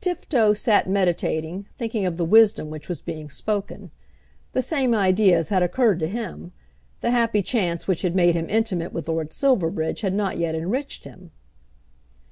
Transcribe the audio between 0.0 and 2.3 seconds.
Tifto sat meditating, thinking of the